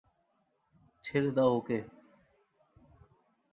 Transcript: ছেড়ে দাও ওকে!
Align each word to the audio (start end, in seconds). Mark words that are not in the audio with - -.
ছেড়ে 1.05 1.29
দাও 1.37 1.51
ওকে! 1.57 1.79